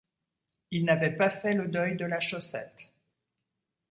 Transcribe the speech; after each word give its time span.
Il 0.71 0.83
n’avait 0.83 1.15
pas 1.15 1.29
fait 1.29 1.53
le 1.53 1.67
deuil 1.67 1.95
de 1.95 2.05
la 2.05 2.19
Chaussette. 2.19 2.89